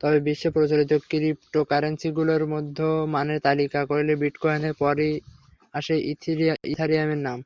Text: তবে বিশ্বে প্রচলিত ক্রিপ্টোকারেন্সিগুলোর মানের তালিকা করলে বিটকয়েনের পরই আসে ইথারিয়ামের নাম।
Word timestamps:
তবে 0.00 0.18
বিশ্বে 0.26 0.48
প্রচলিত 0.54 0.92
ক্রিপ্টোকারেন্সিগুলোর 1.10 2.42
মানের 3.14 3.38
তালিকা 3.40 3.80
করলে 3.90 4.12
বিটকয়েনের 4.22 4.74
পরই 4.80 5.12
আসে 5.74 5.94
ইথারিয়ামের 6.72 7.20
নাম। 7.26 7.38